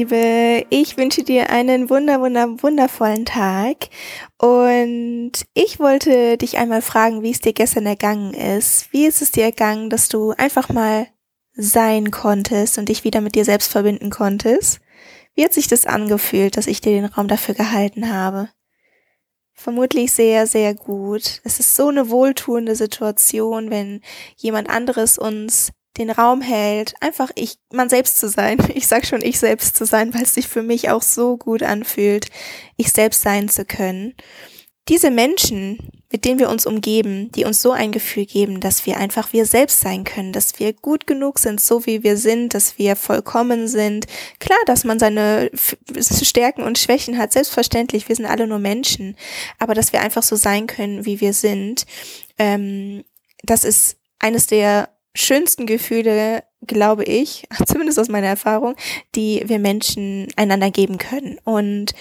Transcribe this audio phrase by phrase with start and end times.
[0.00, 0.64] Liebe.
[0.70, 3.90] Ich wünsche dir einen wunder, wunder, wundervollen Tag.
[4.38, 8.90] Und ich wollte dich einmal fragen, wie es dir gestern ergangen ist.
[8.94, 11.06] Wie ist es dir ergangen, dass du einfach mal
[11.52, 14.80] sein konntest und dich wieder mit dir selbst verbinden konntest?
[15.34, 18.48] Wie hat sich das angefühlt, dass ich dir den Raum dafür gehalten habe?
[19.52, 21.42] Vermutlich sehr, sehr gut.
[21.44, 24.00] Es ist so eine wohltuende Situation, wenn
[24.38, 28.58] jemand anderes uns den Raum hält, einfach ich, man selbst zu sein.
[28.74, 31.62] Ich sag schon ich selbst zu sein, weil es sich für mich auch so gut
[31.62, 32.28] anfühlt,
[32.76, 34.14] ich selbst sein zu können.
[34.88, 35.78] Diese Menschen,
[36.10, 39.46] mit denen wir uns umgeben, die uns so ein Gefühl geben, dass wir einfach wir
[39.46, 43.68] selbst sein können, dass wir gut genug sind, so wie wir sind, dass wir vollkommen
[43.68, 44.06] sind.
[44.38, 45.50] Klar, dass man seine
[46.00, 49.16] Stärken und Schwächen hat, selbstverständlich, wir sind alle nur Menschen,
[49.58, 51.86] aber dass wir einfach so sein können, wie wir sind,
[52.38, 53.04] ähm,
[53.42, 58.76] das ist eines der schönsten Gefühle, glaube ich, zumindest aus meiner Erfahrung,
[59.14, 61.38] die wir Menschen einander geben können.
[61.44, 61.94] Und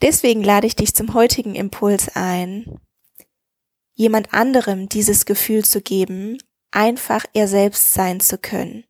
[0.00, 2.78] deswegen lade ich dich zum heutigen Impuls ein,
[3.94, 6.38] jemand anderem dieses Gefühl zu geben,
[6.70, 8.84] einfach er selbst sein zu können.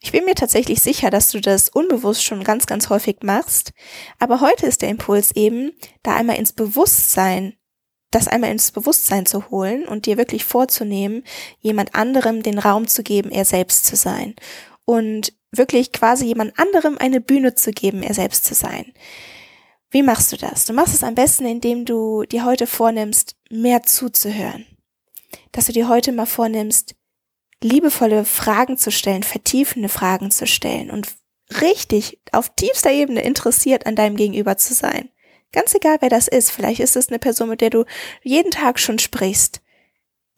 [0.00, 3.72] Ich bin mir tatsächlich sicher, dass du das unbewusst schon ganz, ganz häufig machst,
[4.20, 5.72] aber heute ist der Impuls eben,
[6.04, 7.57] da einmal ins Bewusstsein
[8.10, 11.24] das einmal ins Bewusstsein zu holen und dir wirklich vorzunehmen,
[11.60, 14.34] jemand anderem den Raum zu geben, er selbst zu sein.
[14.84, 18.92] Und wirklich quasi jemand anderem eine Bühne zu geben, er selbst zu sein.
[19.90, 20.66] Wie machst du das?
[20.66, 24.66] Du machst es am besten, indem du dir heute vornimmst, mehr zuzuhören.
[25.52, 26.94] Dass du dir heute mal vornimmst,
[27.62, 31.08] liebevolle Fragen zu stellen, vertiefende Fragen zu stellen und
[31.60, 35.10] richtig auf tiefster Ebene interessiert an deinem Gegenüber zu sein.
[35.52, 36.50] Ganz egal, wer das ist.
[36.50, 37.84] Vielleicht ist es eine Person, mit der du
[38.22, 39.60] jeden Tag schon sprichst.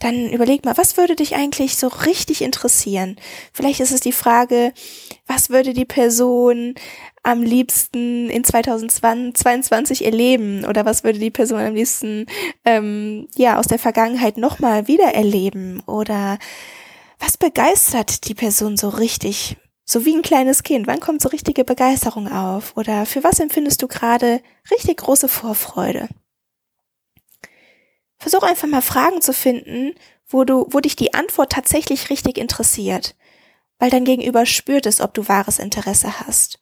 [0.00, 3.16] Dann überleg mal, was würde dich eigentlich so richtig interessieren?
[3.52, 4.72] Vielleicht ist es die Frage,
[5.26, 6.74] was würde die Person
[7.22, 12.24] am liebsten in 2022 erleben oder was würde die Person am liebsten
[12.64, 16.38] ähm, ja aus der Vergangenheit nochmal wieder erleben oder
[17.18, 20.86] was begeistert die Person so richtig so wie ein kleines Kind.
[20.86, 22.76] Wann kommt so richtige Begeisterung auf?
[22.76, 26.08] Oder für was empfindest du gerade richtig große Vorfreude?
[28.18, 29.94] Versuch einfach mal Fragen zu finden,
[30.26, 33.16] wo du, wo dich die Antwort tatsächlich richtig interessiert.
[33.78, 36.60] Weil dein Gegenüber spürt es, ob du wahres Interesse hast.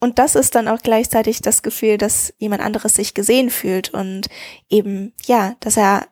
[0.00, 4.28] Und das ist dann auch gleichzeitig das Gefühl, dass jemand anderes sich gesehen fühlt und
[4.68, 6.08] eben, ja, dass er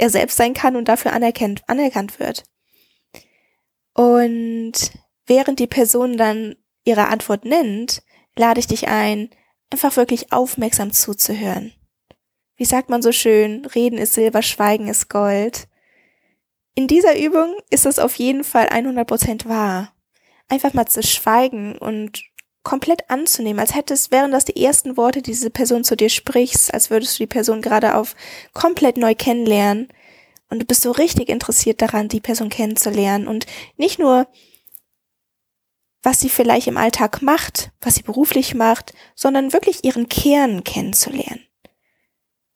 [0.00, 2.44] er selbst sein kann und dafür anerkennt, anerkannt wird.
[3.92, 4.72] Und
[5.30, 8.02] während die Person dann ihre Antwort nennt,
[8.36, 9.30] lade ich dich ein,
[9.70, 11.72] einfach wirklich aufmerksam zuzuhören.
[12.56, 15.68] Wie sagt man so schön, Reden ist Silber, Schweigen ist Gold.
[16.74, 19.94] In dieser Übung ist es auf jeden Fall 100% wahr.
[20.48, 22.24] Einfach mal zu schweigen und
[22.64, 26.74] komplett anzunehmen, als hättest, wären das die ersten Worte, die diese Person zu dir sprichst,
[26.74, 28.16] als würdest du die Person gerade auf
[28.52, 29.88] komplett neu kennenlernen
[30.50, 34.26] und du bist so richtig interessiert daran, die Person kennenzulernen und nicht nur
[36.02, 41.46] was sie vielleicht im Alltag macht, was sie beruflich macht, sondern wirklich ihren Kern kennenzulernen.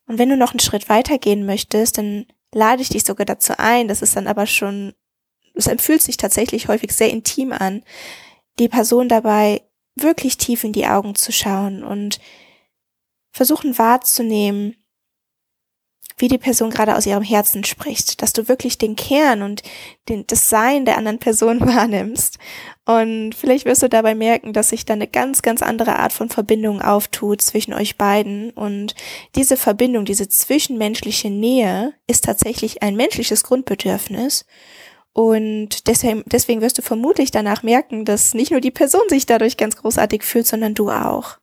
[0.07, 3.89] Und wenn du noch einen Schritt weitergehen möchtest, dann lade ich dich sogar dazu ein,
[3.89, 4.95] das ist dann aber schon,
[5.55, 7.83] es empfühlt sich tatsächlich häufig sehr intim an,
[8.59, 9.63] die Person dabei
[9.97, 12.21] wirklich tief in die Augen zu schauen und
[13.31, 14.77] versuchen wahrzunehmen,
[16.17, 19.63] wie die Person gerade aus ihrem Herzen spricht, dass du wirklich den Kern und
[20.09, 22.39] den, das Sein der anderen Person wahrnimmst.
[22.87, 26.29] Und vielleicht wirst du dabei merken, dass sich da eine ganz, ganz andere Art von
[26.29, 28.51] Verbindung auftut zwischen euch beiden.
[28.51, 28.95] Und
[29.35, 34.45] diese Verbindung, diese zwischenmenschliche Nähe ist tatsächlich ein menschliches Grundbedürfnis.
[35.13, 39.57] Und deswegen, deswegen wirst du vermutlich danach merken, dass nicht nur die Person sich dadurch
[39.57, 41.39] ganz großartig fühlt, sondern du auch.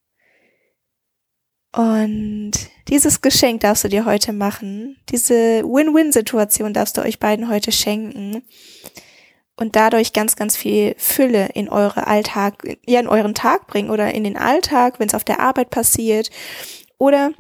[1.74, 2.52] Und
[2.88, 4.98] dieses Geschenk darfst du dir heute machen.
[5.10, 8.44] Diese Win-Win-Situation darfst du euch beiden heute schenken.
[9.56, 14.14] Und dadurch ganz, ganz viel Fülle in eure Alltag, ja, in euren Tag bringen oder
[14.14, 16.32] in den Alltag, wenn es auf der Arbeit passiert.
[16.98, 17.32] Oder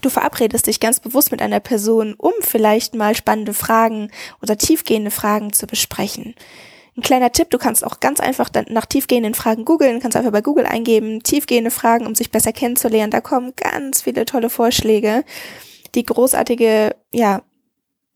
[0.00, 4.10] du verabredest dich ganz bewusst mit einer Person, um vielleicht mal spannende Fragen
[4.42, 6.34] oder tiefgehende Fragen zu besprechen.
[6.96, 10.42] Ein kleiner Tipp, du kannst auch ganz einfach nach tiefgehenden Fragen googeln, kannst einfach bei
[10.42, 13.10] Google eingeben, tiefgehende Fragen, um sich besser kennenzulernen.
[13.10, 15.24] Da kommen ganz viele tolle Vorschläge,
[15.96, 17.42] die großartige, ja,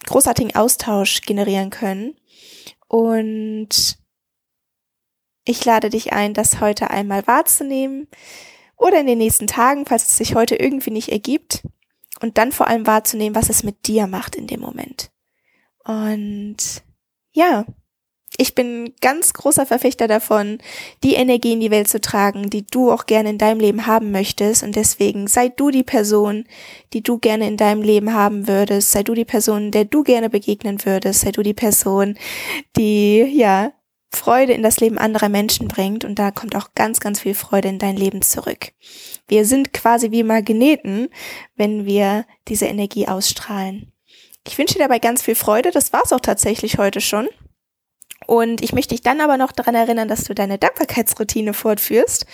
[0.07, 2.15] großartigen Austausch generieren können.
[2.87, 3.99] Und
[5.45, 8.07] ich lade dich ein, das heute einmal wahrzunehmen
[8.77, 11.67] oder in den nächsten Tagen, falls es sich heute irgendwie nicht ergibt.
[12.21, 15.11] Und dann vor allem wahrzunehmen, was es mit dir macht in dem Moment.
[15.85, 16.83] Und
[17.33, 17.65] ja,
[18.37, 20.59] Ich bin ganz großer Verfechter davon,
[21.03, 24.11] die Energie in die Welt zu tragen, die du auch gerne in deinem Leben haben
[24.11, 24.63] möchtest.
[24.63, 26.45] Und deswegen sei du die Person,
[26.93, 28.93] die du gerne in deinem Leben haben würdest.
[28.93, 31.23] Sei du die Person, der du gerne begegnen würdest.
[31.23, 32.17] Sei du die Person,
[32.77, 33.73] die, ja,
[34.11, 36.05] Freude in das Leben anderer Menschen bringt.
[36.05, 38.73] Und da kommt auch ganz, ganz viel Freude in dein Leben zurück.
[39.27, 41.09] Wir sind quasi wie Magneten,
[41.57, 43.93] wenn wir diese Energie ausstrahlen.
[44.47, 45.71] Ich wünsche dir dabei ganz viel Freude.
[45.71, 47.29] Das war's auch tatsächlich heute schon.
[48.29, 52.27] Und ich möchte dich dann aber noch daran erinnern, dass du deine Dankbarkeitsroutine fortführst.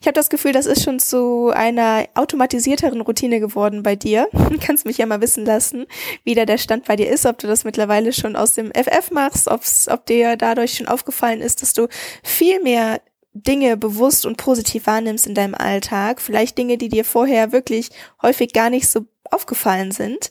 [0.00, 4.30] Ich habe das Gefühl, das ist schon zu einer automatisierteren Routine geworden bei dir.
[4.32, 5.84] Du kannst mich ja mal wissen lassen,
[6.24, 9.10] wie da der Stand bei dir ist, ob du das mittlerweile schon aus dem FF
[9.10, 11.86] machst, ob's, ob dir dadurch schon aufgefallen ist, dass du
[12.22, 13.02] viel mehr
[13.34, 16.22] Dinge bewusst und positiv wahrnimmst in deinem Alltag.
[16.22, 17.90] Vielleicht Dinge, die dir vorher wirklich
[18.22, 20.30] häufig gar nicht so aufgefallen sind.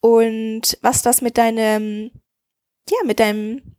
[0.00, 2.12] Und was das mit deinem,
[2.88, 3.74] ja, mit deinem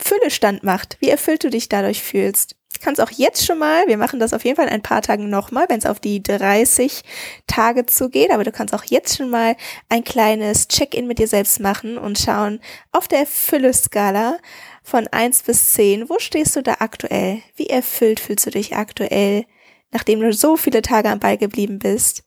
[0.00, 2.56] Füllestand macht, wie erfüllt du dich dadurch fühlst.
[2.74, 5.02] Du kannst auch jetzt schon mal, wir machen das auf jeden Fall in ein paar
[5.02, 7.02] Tagen nochmal, wenn es auf die 30
[7.46, 9.56] Tage zugeht, aber du kannst auch jetzt schon mal
[9.88, 12.60] ein kleines Check-in mit dir selbst machen und schauen
[12.92, 14.38] auf der Fülle-Skala
[14.84, 17.42] von 1 bis 10, wo stehst du da aktuell?
[17.56, 19.44] Wie erfüllt fühlst du dich aktuell,
[19.90, 22.22] nachdem du so viele Tage am Ball geblieben bist,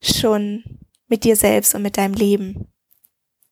[0.00, 0.64] schon
[1.06, 2.66] mit dir selbst und mit deinem Leben?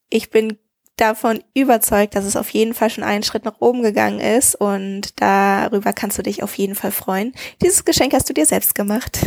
[0.08, 0.58] Ich bin
[0.96, 5.20] davon überzeugt, dass es auf jeden Fall schon einen Schritt nach oben gegangen ist und
[5.20, 7.34] darüber kannst du dich auf jeden Fall freuen.
[7.62, 9.18] Dieses Geschenk hast du dir selbst gemacht.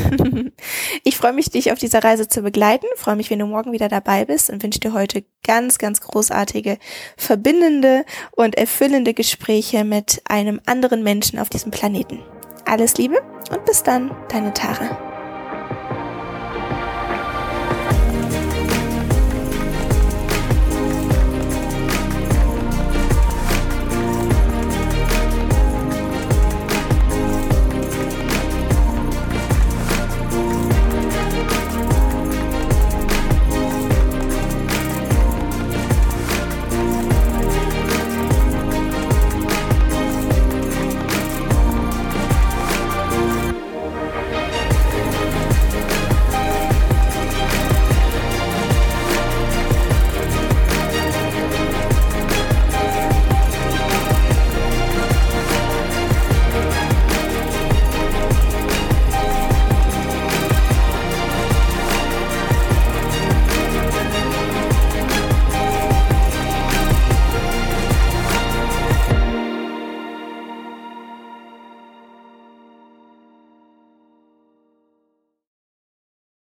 [1.04, 3.88] ich freue mich, dich auf dieser Reise zu begleiten, freue mich, wenn du morgen wieder
[3.88, 6.78] dabei bist und wünsche dir heute ganz, ganz großartige,
[7.18, 12.20] verbindende und erfüllende Gespräche mit einem anderen Menschen auf diesem Planeten.
[12.66, 15.09] Alles Liebe und bis dann, deine Tara.